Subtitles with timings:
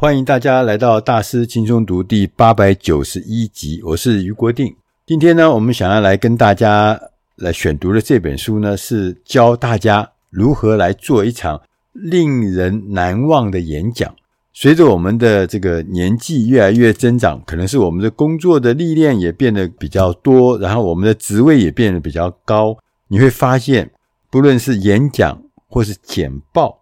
[0.00, 4.74] 欢迎大家来到大师轻松读第八百九十一集，我是余国定。
[5.04, 6.98] 今天呢，我们想要来跟大家
[7.36, 11.60] 来选读的这本书呢，是教大家如何来做一场
[11.92, 14.10] 令人难忘的演讲。
[14.54, 22.74] 随着我们的这个年纪越来越增长，可能是我们的工作的历练也变得比较多，然后我们的职位也变得比较高，
[23.08, 23.90] 你会发现，
[24.30, 26.79] 不论是演讲或是简报。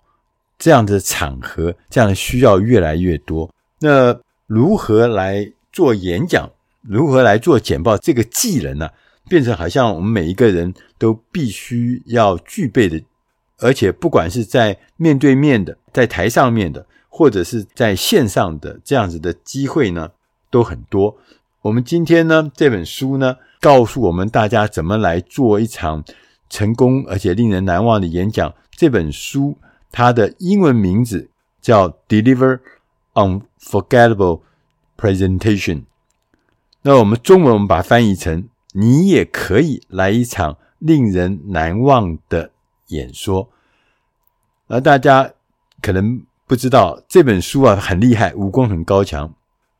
[0.59, 3.49] 这样的场合，这样的需要越来越多。
[3.79, 6.51] 那如何来做演讲？
[6.83, 7.97] 如何来做简报？
[7.97, 8.89] 这个技能呢、
[9.29, 13.01] 变成好像我们每一个人都必须要具备的。
[13.59, 20.11] 而且，不管是在面对面的，在台上面的，或者是在线上的这样子的机会呢，
[20.51, 21.17] 都很多。
[21.63, 26.03] 我们今天呢，这本书呢，告诉我们大家怎么来做一场
[26.49, 28.53] 成功而且令人难忘的演讲。
[28.73, 29.57] 这本书。
[29.91, 32.61] 它的英文名字叫 Deliver
[33.15, 34.41] Unforgettable
[34.97, 35.83] Presentation。
[36.83, 42.51] 那我们中文我们把它翻译成“你也可以来一场令人难忘的
[42.89, 43.51] 演说”。
[44.69, 45.33] 而大家
[45.83, 49.35] 可能不知道这本书啊很厉害，武功很高强。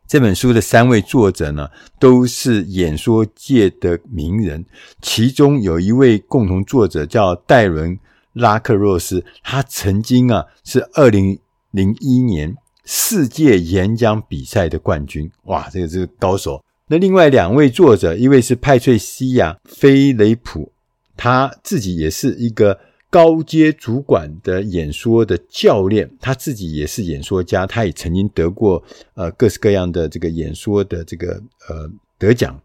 [0.07, 4.65] 这本书的三位作者呢，都是演说界的名人，
[5.03, 7.99] 其中有一位共同作者叫戴伦。
[8.39, 11.39] 拉克洛斯，他曾经啊是二零
[11.73, 16.65] 零一年世界演讲比赛的冠军，哇，这个是个高手。
[16.87, 20.73] 那另外两位作者，一位是派翠西亚·菲雷普，
[21.17, 22.79] 他自己也是一个
[23.11, 28.83] 高阶主管的演说的教练，他自己也是演说家，他也曾经得过
[29.15, 31.33] 呃各式各样的这个演说的这个
[31.69, 32.59] 呃得奖。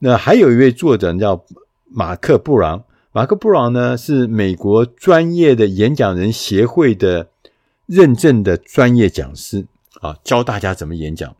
[0.00, 1.44] 那还有一位作者叫
[1.88, 2.82] 马克·布朗。
[3.16, 7.30] 马克·布朗呢，是美国专业的演讲人协会的
[7.86, 9.66] 认证的专业讲师
[10.02, 11.34] 啊，教大家怎么演讲。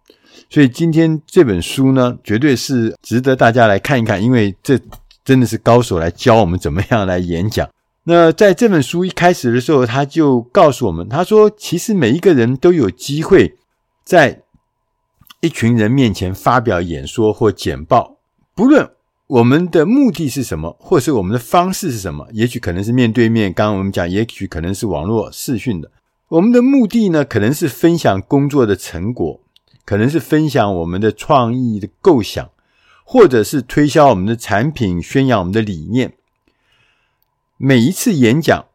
[0.49, 4.81] 所以今天这本书呢，绝对是值得大家来看一看，因为这
[5.23, 7.69] 真的是高手来教我们怎么样来演讲。
[8.05, 13.55] 那在这本书一开始的时候，他就告诉我们，他说，其实每一个人都有机会
[14.03, 14.45] 在
[15.43, 18.17] 一群人面前发表演说或简报，
[18.55, 18.96] 不论。
[19.29, 22.29] 我们的目的是什么，或是我们的方式是什么？
[22.33, 25.91] 也许可能是面对面，刚刚我们讲，也许可能是网络视讯的。
[26.29, 29.41] 我们的目的呢，可能是分享工作的成果，
[29.85, 32.49] 可能是分享我们的创意的构想，
[33.05, 36.15] 或者是推销我们的产品，宣扬我们的理念。
[37.57, 38.67] 每一次演讲，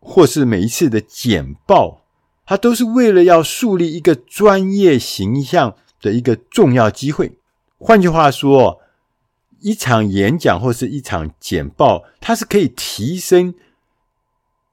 [0.00, 2.00] 或是每一次的简报，
[2.46, 7.38] 它都是为了要树立一个专业形象的一个重要机会。
[7.78, 8.80] 换句话说，
[9.64, 13.54] 一场演讲或是一场简报，它是可以提升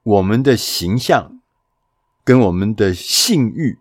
[0.02, 1.40] 我们的形象
[2.22, 3.78] 跟我们的信誉。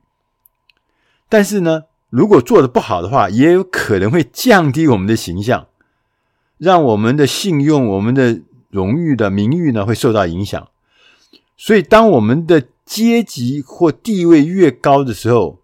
[1.28, 5.68] 但是呢，如果做的不好的话，也有可能会降低我们的形象，
[6.58, 8.40] 让我们的信用、我们的
[8.70, 10.70] 荣誉的名誉呢会受到影响。
[11.58, 15.60] 所以，当我们的阶级或地位越高的时候，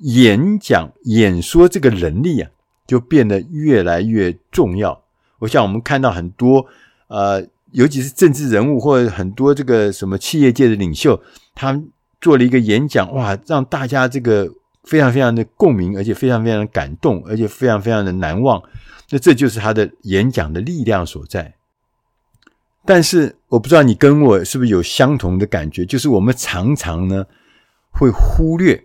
[0.00, 2.50] 演讲、演说这个能力啊。
[2.86, 5.02] 就变得越来越重要。
[5.38, 6.66] 我想我们看到很多
[7.08, 11.20] 呃，尤其是政治人物或者很多这个什么企业界的领袖，
[11.54, 11.82] 他
[12.20, 14.48] 做了一个演讲，哇，让大家这个
[14.84, 18.62] 非常非常的共鸣，而且非常非常的感动，而且非常非常的难忘。
[19.10, 21.54] 那这就是他的演讲的力量所在。
[22.86, 27.26] 但是我不知道你跟我是不是有相同的感觉，就是我们常常呢
[27.90, 28.82] 会忽略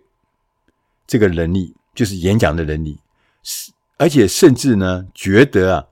[1.08, 3.00] 这个能力，就是演讲的能力
[3.44, 3.72] 是。
[4.00, 5.86] 而且甚至呢，觉得啊，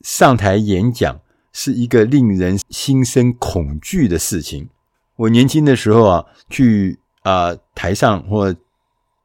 [0.00, 1.20] 上台演讲
[1.52, 4.68] 是一个令人心生恐惧的事情。
[5.16, 8.52] 我年轻的时候啊，去啊、台上或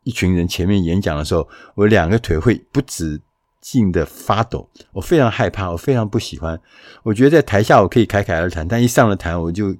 [0.03, 3.22] 一群人前面演讲的时候，我两个腿会不止
[3.62, 6.59] 劲的发抖，我非常害怕，我非常不喜欢。
[7.03, 9.75] 我觉得在台下我可以侃侃而谈，但一上了台，我就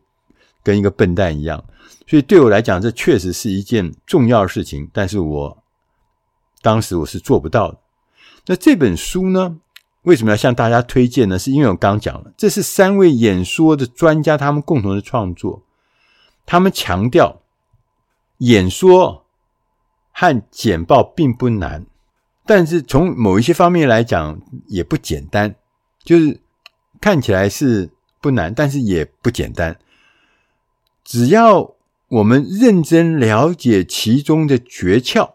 [0.64, 1.64] 跟一个笨蛋一样。
[2.08, 5.64] 所以对我来讲，这确实是一件重要的事情，但是我
[6.62, 7.78] 当时我是做不到的。
[8.50, 9.58] 那这本书呢，
[10.02, 11.38] 为什么要向大家推荐呢？
[11.38, 15.62] 是因为我刚讲了，这是三位演说的专家他们共同的创作。
[16.48, 17.44] 他们强调，
[18.40, 19.24] 演说
[20.12, 21.86] 和简报并不难，
[22.44, 25.54] 但是从某一些方面来讲也不简单。
[26.04, 26.40] 就是
[27.00, 29.78] 看起来是不难，但是也不简单。
[31.04, 31.76] 只要
[32.08, 35.34] 我们认真了解其中的诀窍，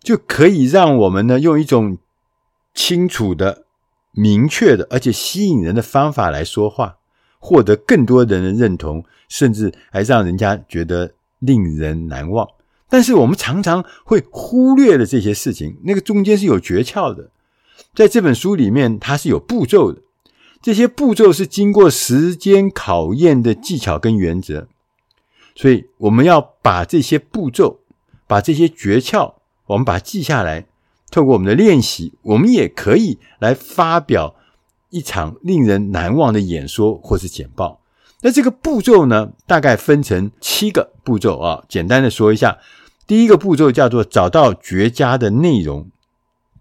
[0.00, 1.98] 就可以让我们呢用一种。
[2.74, 3.64] 清楚的、
[4.10, 6.98] 明确的，而且吸引人的方法来说话，
[7.38, 12.48] 获得更多人的认同，甚至还让人家觉得令人难忘。
[12.88, 17.30] 但是我们常常会忽略了这些事情，那个中间是有诀窍的。
[17.94, 20.02] 在这本书里面，它是有步骤的，
[20.60, 24.68] 这些步骤是经过时间考验的技巧跟原则。
[25.56, 27.80] 所以我们要把这些步骤，
[28.26, 29.34] 把这些诀窍，
[29.66, 30.66] 我们把它记下来。
[31.14, 34.34] 透过我们的练习，我们也可以来发表
[34.90, 37.80] 一场令人难忘的演说或是简报。
[38.22, 41.62] 那这个步骤呢，大概分成七个步骤啊。
[41.68, 42.58] 简单的说一下，
[43.06, 45.84] 第一个步骤叫做找到绝佳的内容；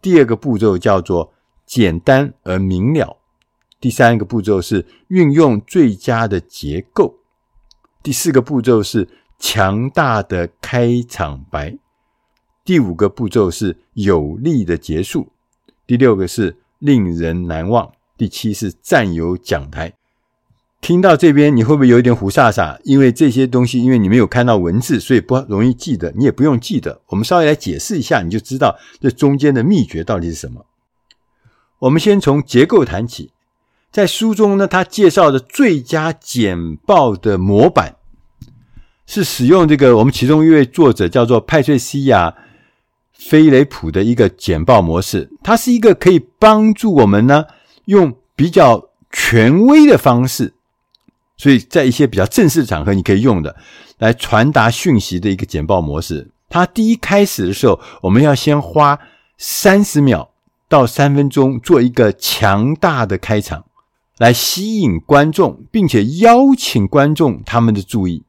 [0.04, 1.34] 第二个步骤叫做
[1.66, 3.18] 简单而明了；
[3.82, 7.16] 第三个步骤是运用最佳的结构；
[8.04, 9.10] 第四个步骤是
[9.40, 11.80] 强大的开场白。
[12.66, 15.28] 第五个步骤是有力的结束，
[15.86, 19.94] 第六个是令人难忘，第七是占有讲台。
[20.80, 22.80] 听到这边，你会不会有一点雾煞煞？
[22.84, 26.14] 因为这些东西，因为你没有看到文字，所以不容易记得。
[26.16, 30.66] 你也不用记得，我们稍微来解释一下，你就知道这中间的秘诀到底是什么。
[31.80, 33.32] 我们先从结构谈起，
[33.92, 37.98] 在书中呢，他介绍的最佳简报的模板
[39.06, 42.34] 是使用这个我们其中一位作者叫做派翠西亚。
[43.26, 47.46] 飞雷普的一个简报模式，它是一个可以帮助我们呢，
[47.86, 50.54] 用比较权威的方式，
[51.38, 53.56] 所以在一些比较正式场合你可以用的，
[53.98, 56.30] 来传达讯息的一个简报模式。
[56.50, 59.00] 它第一开始的时候，我们要先花
[59.38, 60.30] 三十秒
[60.68, 63.64] 到三分钟做一个强大的开场，
[64.18, 68.22] 来吸引观众，并且邀请观众他们的注意，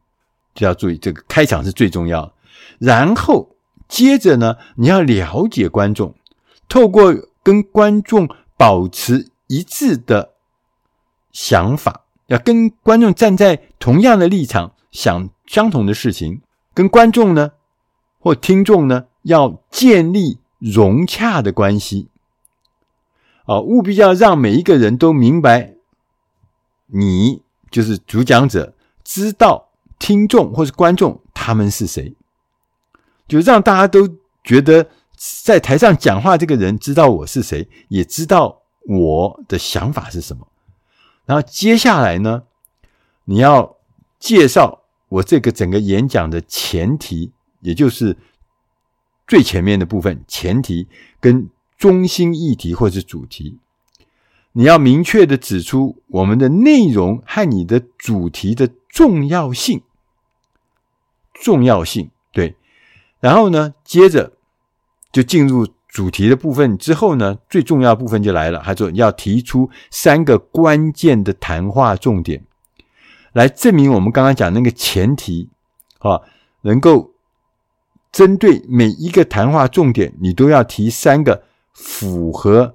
[0.55, 2.33] 就要注意这个开场是最重要的。
[2.79, 3.51] 然后。
[3.89, 6.15] 接着呢，你要了解观众，
[6.69, 10.33] 透过跟观众保持一致的
[11.33, 16.41] 想法，要跟观众站在同样的立场，想相同的事情，
[16.73, 17.53] 跟观众呢
[18.19, 22.09] 或听众呢要建立融洽的关系。
[23.45, 25.75] 啊，务必要让每一个人都明白，
[26.87, 32.15] 你就是主讲者，知道听众或是观众他们是谁。
[33.27, 34.09] 就让大家都
[34.43, 40.47] 觉得在台上讲话这个人知道我是谁，也知道我的想法是什么。
[41.25, 42.43] 然后接下来呢，
[43.25, 43.77] 你要
[44.19, 48.17] 介绍我这个整个演讲的前提，也就是
[49.27, 50.87] 最前面的部分，前提
[51.19, 51.49] 跟
[51.79, 53.59] 中心议题或是主题。
[54.53, 59.83] 你要明确的指出我们的内容和你的主题的重要性，
[61.33, 62.55] 重要性，对。
[63.25, 64.33] 然后呢，接着
[65.11, 66.77] 就进入主题的部分。
[66.77, 68.61] 之后呢，最重要的部分就来了。
[68.63, 72.45] 他说要提出三个关键的谈话重点，
[73.33, 75.49] 来证明我们刚刚讲那个前提
[76.01, 76.21] 啊，
[76.61, 77.13] 能够
[78.13, 82.75] 针对每一个谈话重点，你都要提三个符合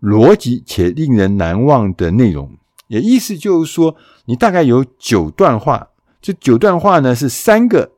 [0.00, 2.56] 逻辑且令人难忘的内容。
[2.86, 3.96] 也意思就是说，
[4.26, 5.88] 你大概有九段话，
[6.22, 7.90] 这九段话呢是三个。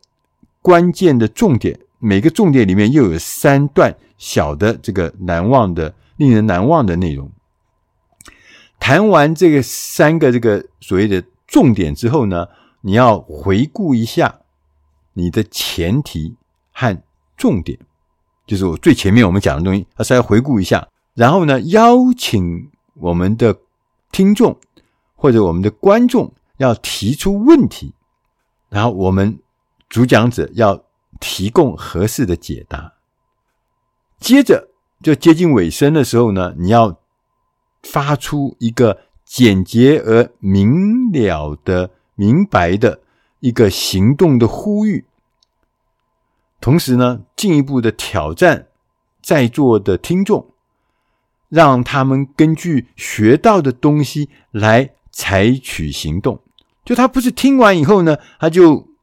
[0.67, 7.31] 关键的重点，每个重点里面又有三段小的这个难忘的、令人难忘的内容。
[8.81, 12.49] 谈完这个三个这个所谓的重点之后呢，
[12.81, 14.41] 你要回顾一下
[15.13, 16.35] 你的前提
[16.73, 17.01] 和
[17.37, 17.79] 重点，
[18.45, 20.89] 就是我最前面我们讲的东西，要稍微回顾一下。
[21.15, 23.57] 然后呢，邀请我们的
[24.11, 24.59] 听众
[25.15, 27.95] 或者我们的观众要提出问题，
[28.69, 29.39] 然后我们。
[29.97, 30.85] 主讲者要
[31.21, 32.93] 提供合适的解答，
[34.21, 34.69] 接着
[35.03, 36.99] 就接近尾声的时候呢，你要
[37.83, 43.01] 发出一个简洁而明了的、明白的
[43.41, 45.07] 一个行动的呼吁，
[46.61, 48.67] 同时呢，进一步的挑战
[49.23, 50.51] 在座的听众，
[51.49, 56.43] 让他们根据学到的东西来采取行动。
[56.85, 58.95] 就他不是听完以后呢，他就。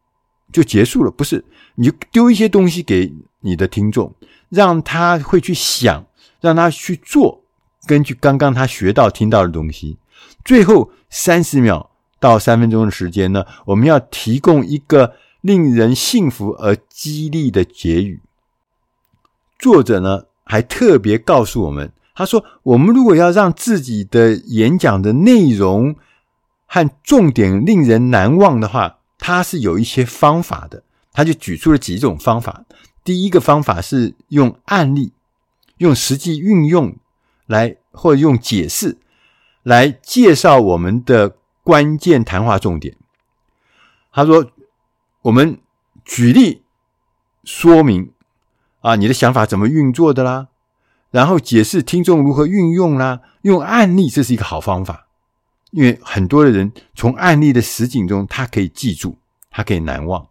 [0.54, 1.44] 就结束了，不是？
[1.76, 4.14] 你丢一些东西给你的听众，
[4.48, 6.06] 让他会去想，
[6.40, 7.44] 让他去做，
[7.88, 9.98] 根据刚刚他学到、听到的东西。
[10.46, 18.22] 最后三十秒到三分钟的时间呢，我们要提供一个令人信服而激励的结语。
[19.58, 25.96] 作者呢还特别告诉我们，他说：我们如果要让自己的演讲的内容
[26.66, 32.66] 和重点令人难忘的话，他是有一些方法的，他就举出了几种方法。
[33.06, 35.14] 第一个方法是用案例，
[35.78, 36.98] 用实际运用
[37.46, 38.98] 来，或者用解释
[39.64, 42.98] 来介绍我们的关键谈话重点。
[44.12, 44.52] 他说
[45.24, 45.58] ：“我们
[46.04, 46.64] 举例
[47.46, 48.12] 说明
[48.82, 50.50] 啊，你的想法怎么运作的啦，
[51.12, 55.03] 然后解释听众如何运用啦，用案例，这是一个好方法，
[55.74, 59.18] 因为很多的人从案例的实景中，他可以记住，
[59.50, 60.28] 他可以难忘。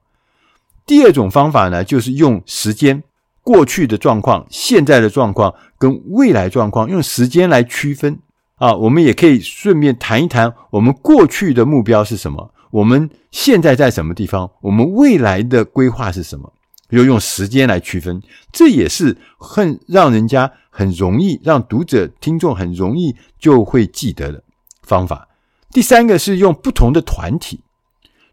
[0.86, 3.02] 第二种方法呢，就是用时间，
[3.42, 8.18] 过去的状况、现在的状况跟未来状况，用时间来区分
[8.56, 8.72] 啊。
[8.74, 12.54] 我们也可以顺便谈一谈，我们过去的目标是什么。
[12.70, 14.50] 我们现在在什么地方？
[14.60, 16.52] 我们未来的规划是什么？
[16.90, 18.22] 又用时间来区分，
[18.52, 24.42] 这也是很让人家很容易，让读者、听众很容易就会记得的
[24.82, 25.28] 方法。
[25.72, 27.60] 第三个是用不同的团体，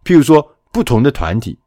[0.04, 1.58] 譬如说不同的团体，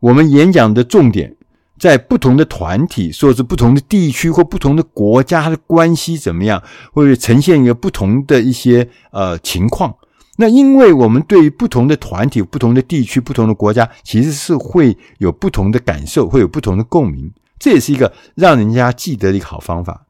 [0.00, 1.36] 我们演讲的重点
[1.78, 6.60] 在不同的团体，说是不同的地区或不同的国家的关系怎么样，
[6.92, 9.94] 会不会呈现一个不同的一些呃情况。
[10.36, 20.06] 那因为我们对于不同的团体、不同的地区、不同的国家，其实是会有不同的感受，会有不同的共鸣，这也是一个让人家记得的一个好方法。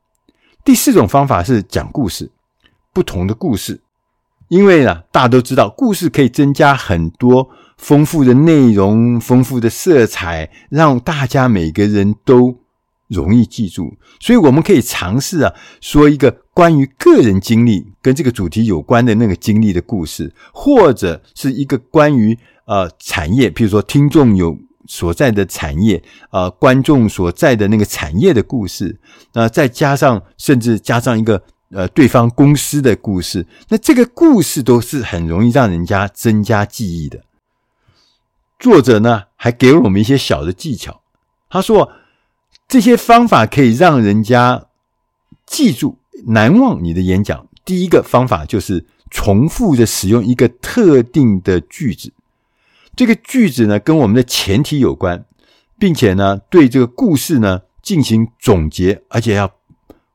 [0.65, 2.31] 第四种方法是讲故事，
[2.93, 3.81] 不同的故事，
[4.51, 12.59] 因为呢，大家都知道，故事可以增加很多丰富的内容、丰富的色彩，让大家每个人都
[13.07, 26.03] 容易记住，所以我们可以尝试啊，说一个关于个人经历跟这个主题有关的那个经历的故事，或者是一个关于呃产业，譬如说听众有所在的产业，
[26.33, 28.99] 呃观众所在的那个产业的故事，
[29.33, 31.41] 那、再加上甚至加上一个
[31.71, 37.23] 呃对方公司的故事，那这个故事都是很容易让人家增加记忆的。
[38.59, 41.01] 作者呢还给了我们一些小的技巧，
[41.49, 41.93] 他说。
[42.69, 44.67] 这些方法可以让人家
[45.45, 45.99] 记住、
[46.29, 47.49] 难忘你的演讲。
[47.65, 52.13] 第一个方法就是重复的使用一个特定的句子，
[52.95, 55.25] 这个句子呢跟我们的前提有关，
[55.81, 59.53] 并且呢对这个故事呢进行总结，而且要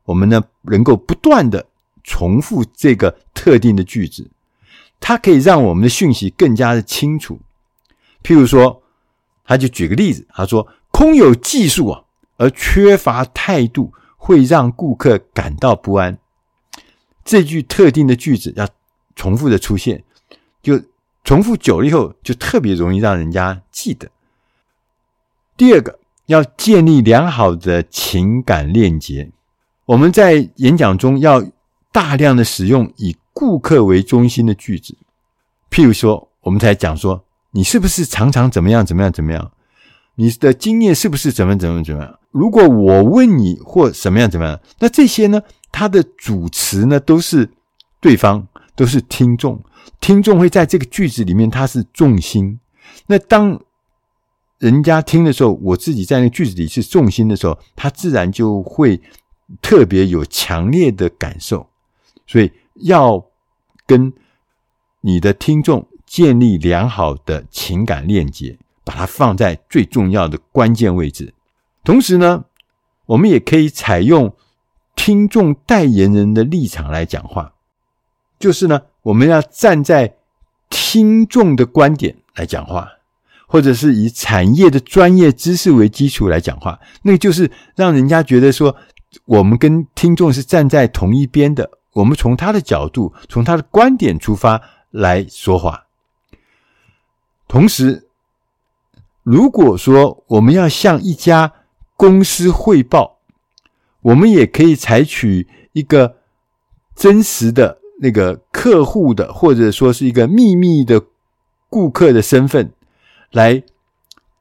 [0.05, 1.65] 我们呢能够不断的
[2.03, 4.29] 重复这个特定的句子，
[4.99, 7.39] 它可以让我们的讯息更加的清楚。
[8.23, 8.81] 譬如说，
[9.43, 12.01] 他就举个例子，他说：“空有技术啊。”
[12.37, 16.17] 而缺乏态度会让顾客感到不安。
[17.23, 18.67] 这句特定的句子要
[19.15, 20.03] 重复的出现，
[20.61, 20.81] 就
[21.23, 24.09] 重复久了以后，就特别容易让人家记得。
[25.55, 29.31] 第二个，要建立良好的情感链接。
[29.85, 31.43] 我们在演讲中要
[31.91, 34.97] 大量的使用以顾客为中心的句子。
[35.69, 39.51] 譬如说，我们才讲说，你是不是常常怎么样怎么样怎么样？
[40.15, 42.19] 你的经验是不是怎么怎么怎么样？
[42.31, 45.41] 如果我问你或什么样怎么样，那这些呢？
[45.71, 47.49] 它的主词呢都是
[47.99, 49.61] 对方，都是听众。
[49.99, 52.59] 听众会在这个句子里面，它是重心。
[53.07, 53.59] 那当
[54.57, 58.99] 人家听的时候，我自己在那句子里是重心的时候，他自然就会
[59.61, 61.69] 特别有强烈的感受。
[62.27, 63.25] 所以要
[63.85, 64.11] 跟
[65.01, 71.33] 你的听众建立良好的情感链接，把它放在最重要的关键位置。
[71.83, 72.45] 同时呢，
[73.05, 74.35] 我们也可以采用
[74.95, 77.53] 听众代言人的立场来讲话，
[78.39, 80.15] 就是呢，我们要站在
[80.69, 82.89] 听众的观点来讲话，
[83.47, 88.75] 或者是以产业的专业知识为基础来讲话，那就是让人家觉得说，
[89.23, 95.85] 我们跟听众是站在同一边的，我们从他的角度，从他的观点出发来说话。
[97.47, 98.07] 同时，
[99.23, 101.53] 如果说我们要向一家
[101.95, 103.19] 公司汇报，
[104.01, 106.17] 我们也可以采取一个
[106.95, 111.01] 真实的那个客户的，或者说是一个秘密的
[111.69, 112.73] 顾客的身份，
[113.31, 113.63] 来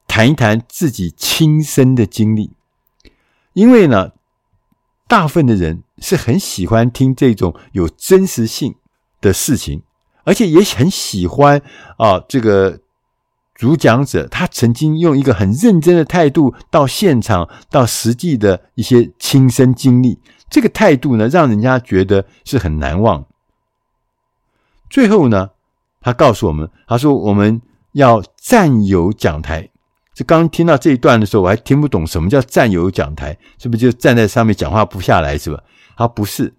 [0.07, 2.51] 谈一谈自己亲身的经历。
[3.53, 4.11] 因为呢，
[5.07, 8.75] 大部分的人是很喜欢听这种有真实性
[9.21, 9.83] 的事情，
[10.23, 11.61] 而且也很喜欢
[11.97, 12.79] 啊这个。
[13.57, 20.19] 主讲者他曾经用一个很认真的态度到现场，到实际的一些亲身经历，
[20.49, 23.25] 这个态度呢，让人家觉得是很难忘。
[24.89, 25.51] 最后呢，
[26.01, 27.61] 他告诉我们，他说我们
[27.93, 29.69] 要占有讲台。
[30.15, 35.61] 就刚听到这一段的时候，我还听不懂什么叫站有讲台，是不是就站在上面讲话不下来，是吧？
[35.95, 36.53] 他不是，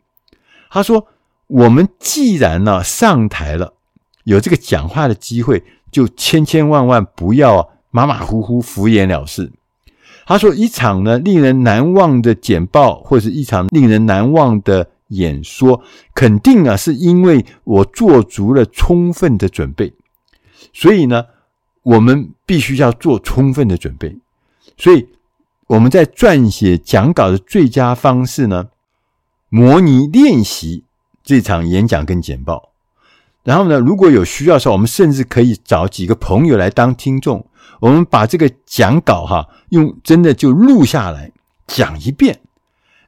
[0.70, 1.08] 他说
[1.48, 3.72] 我们既然呢上台了，
[4.22, 5.64] 有这个讲话的机会。
[5.92, 9.50] 就千千万万不要马马虎虎、敷衍了事。
[10.26, 15.82] 他说：“一场呢令人难忘的简报，或者是一场令人难忘的演说，
[16.12, 19.94] 肯定啊是因为我做足了充分的准备。
[20.74, 21.24] 所以呢，
[21.86, 24.18] 我们必须要做充分的准备。
[24.76, 25.08] 所以
[25.68, 28.70] 我们在撰写讲稿的最佳方式呢，
[29.48, 30.82] 模拟练习
[31.22, 32.70] 这场演讲跟简报。
[33.44, 37.46] 然后呢，如果有需要的时候，我们甚至可以找几个朋友来当听众。
[37.78, 41.30] 我们把这个讲稿哈，用真的就录下来
[41.68, 42.40] 讲一遍。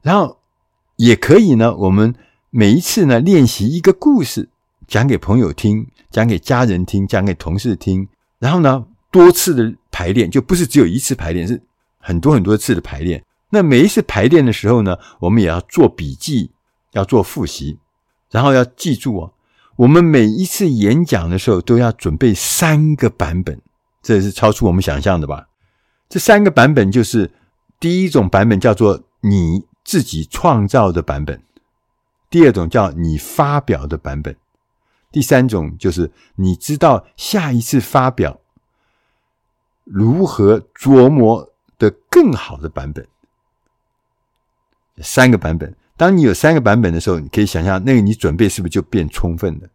[0.02, 0.38] 然后
[0.94, 2.14] 也可以呢，我们
[2.50, 4.48] 每一次呢练习一个故事，
[4.86, 8.06] 讲给朋友听，讲给家人听，讲给同事听。
[8.38, 11.60] 然后呢，多次的排练，就不是只有一次排练，是
[11.98, 13.24] 很多很多次的排练。
[13.50, 16.50] 那每一次排练的时候呢，我们也要做笔记，
[16.92, 17.78] 要做复习，
[18.30, 19.32] 然后要记住哦。
[19.76, 23.60] 我们每一次演讲的时候都要准备三个版本，
[24.02, 25.48] 这是超出我们想象的吧？
[26.08, 27.30] 这三个版本就是
[27.78, 31.40] 第一种版本叫做你自己创造的版本，
[32.28, 34.36] 第二种叫你发表的版本，
[35.10, 38.40] 第三种就是你知道下一次发表
[39.84, 43.06] 如何琢磨的更好的版本。
[44.98, 45.74] 三个版本。
[45.96, 49.68] 当你有三个版本的时候，你可以想象，那个你准备是不是就变充分了？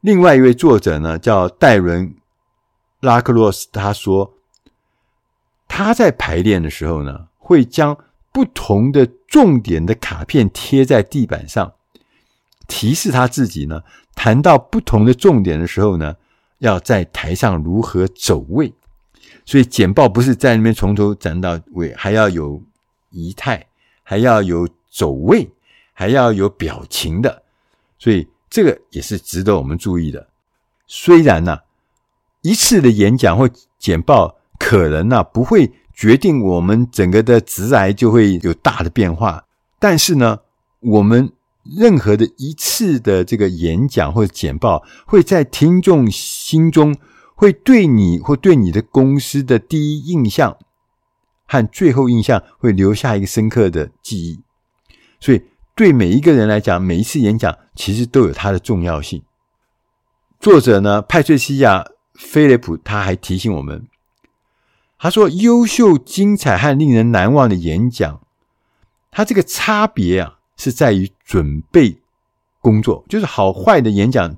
[0.00, 2.08] 另外一位作者呢，叫戴伦·
[3.00, 4.34] 拉克洛斯，他说
[5.66, 7.98] 他在排练的时候呢，会将
[8.32, 11.74] 不同的重点的卡片贴在地板上，
[12.68, 13.82] 提示他自己呢，
[14.14, 16.14] 谈到不同的重点的时候呢，
[16.58, 18.72] 要在台上如何走位。
[19.44, 22.62] 所以简报不是在那边从头讲到尾，还要有
[23.10, 23.66] 仪态，
[24.04, 24.68] 还要有。
[24.90, 25.48] 走位
[25.92, 27.42] 还要有表情的，
[27.98, 30.26] 所以这个也是值得我们注意的。
[30.88, 31.58] 虽然呢、
[32.40, 33.48] 一次的演讲或
[33.78, 39.44] 简报可能呢、不会决定我们整个的职涯就会有大的变化，
[39.78, 40.40] 但是呢，
[40.80, 41.30] 我们
[41.76, 46.96] 任何的一次的这个演讲或者简报，会在听众心中
[47.34, 50.56] 会对你或对你的公司的第一印象
[51.46, 54.40] 和最后印象会留下一个深刻的记忆。
[55.20, 55.42] 所以，
[55.74, 59.22] 对每一个人来讲，每一次演讲其实都有它的重要性。
[60.40, 61.80] 作者呢，派翠西亚·
[62.14, 63.88] 菲雷普，他还提醒我们，
[64.98, 68.20] 他说：“优秀、精彩和令人难忘的演讲，
[69.10, 71.96] 它这个差别啊，是在于准备
[72.60, 74.36] 工作，就是好坏的演讲，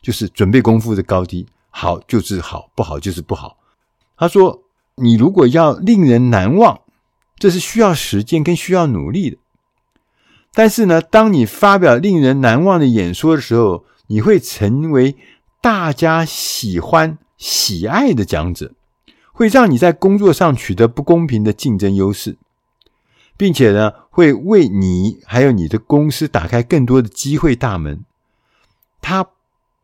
[0.00, 3.58] 就是准备功夫的高低，好就是好，不好就是不好。”
[4.16, 4.62] 他说
[4.96, 6.80] ：“你如果要令人难忘，
[7.38, 9.36] 这是需要时间跟需要努力的。”
[10.54, 15.16] 但是呢，当你发表令人难忘的演说的时候，你会成为
[15.60, 18.72] 大家喜欢、喜爱的讲者，
[19.32, 22.38] 会让你在工作上取得不公平的竞争优势，
[23.36, 28.02] 并且呢，会为你还有你的公司打开更多的机会大门。
[29.02, 29.28] 它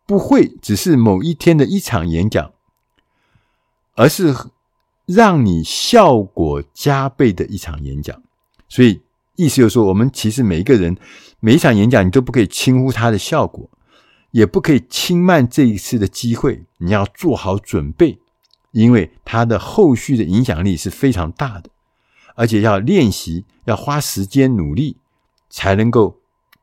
[0.06, 2.52] 不会只是某一天的一场演讲，
[3.94, 4.34] 而是
[5.04, 8.22] 让你效果加倍的一场演讲。
[8.68, 9.02] 所以。
[9.34, 10.94] 意思就是说，我们其实每一个人
[11.40, 13.68] 每一场演讲，你都不可以轻忽它的效果，
[14.30, 16.62] 也不可以轻慢这一次的机会。
[16.76, 18.18] 你要做好准备，
[18.72, 21.70] 因为它的后续的影响力是非常大的，
[22.34, 24.96] 而且要练习，要花时间努力，
[25.48, 26.18] 才能够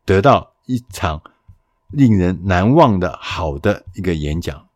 [0.05, 1.21] 得到一场
[1.91, 4.67] 令人难忘的好的一个演讲。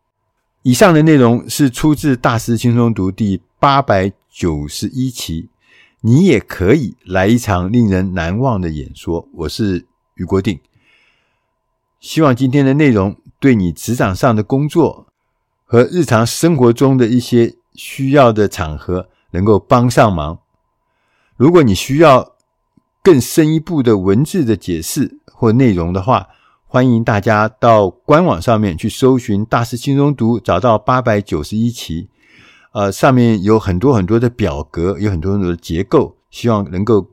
[0.62, 5.48] 以上的内容是出自《大师轻松读》第八百九十一期。
[6.06, 9.26] 你也可以来一场令人难忘的演说。
[9.32, 10.60] 我是俞国定，
[11.98, 15.06] 希望今天的内容对你职场上的工作
[15.64, 20.40] 和日常生活中的一些需要的场合能够帮上忙。
[21.36, 22.36] 如果你需要
[23.02, 26.28] 更深一步的文字的解释或内容的话，
[26.66, 32.08] 欢迎大家到官网上面去搜寻《大师轻松读》，找到八百九十一期。
[32.72, 37.08] 呃，上面有很多很多的表格，有很多很多的结构，希望能够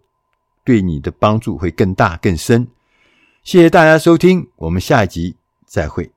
[0.63, 2.67] 对你的帮助会更大更深。
[3.43, 6.11] 谢谢大家收听，我们下一集再会。